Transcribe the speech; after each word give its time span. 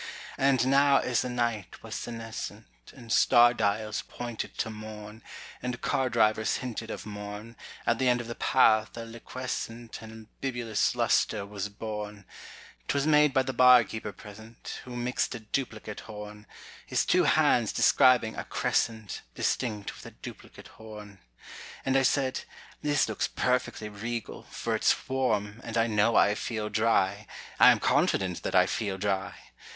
And 0.39 0.65
now 0.65 0.97
as 0.97 1.21
the 1.21 1.29
night 1.29 1.83
was 1.83 1.93
senescent, 1.93 2.65
And 2.91 3.13
star 3.13 3.53
dials 3.53 4.01
pointed 4.01 4.57
to 4.57 4.71
morn, 4.71 5.21
And 5.61 5.79
car 5.79 6.09
drivers 6.09 6.55
hinted 6.57 6.89
of 6.89 7.05
morn, 7.05 7.55
At 7.85 7.99
the 7.99 8.09
end 8.09 8.19
of 8.19 8.25
the 8.25 8.33
path 8.33 8.97
a 8.97 9.05
liquescent 9.05 10.01
And 10.01 10.25
bibulous 10.41 10.95
lustre 10.95 11.45
was 11.45 11.69
born; 11.69 12.25
'Twas 12.87 13.05
made 13.05 13.31
by 13.31 13.43
the 13.43 13.53
bar 13.53 13.83
keeper 13.83 14.11
present, 14.11 14.81
Who 14.85 14.95
mixed 14.95 15.35
a 15.35 15.39
duplicate 15.39 15.99
horn, 15.99 16.47
His 16.87 17.05
two 17.05 17.25
hands 17.25 17.71
describing 17.71 18.35
a 18.35 18.43
crescent 18.43 19.21
Distinct 19.35 19.93
with 19.95 20.05
a 20.07 20.17
duplicate 20.17 20.67
horn. 20.69 21.19
And 21.85 21.95
I 21.95 22.01
said: 22.01 22.39
"This 22.81 23.07
looks 23.07 23.27
perfectly 23.27 23.87
regal, 23.87 24.47
For 24.49 24.73
it's 24.73 25.07
warm, 25.07 25.61
and 25.63 25.77
I 25.77 25.85
know 25.85 26.15
I 26.15 26.33
feel 26.33 26.69
dry, 26.69 27.27
I 27.59 27.69
am 27.69 27.79
confident 27.79 28.41
that 28.41 28.55
I 28.55 28.65
feel 28.65 28.97
dry. 28.97 29.35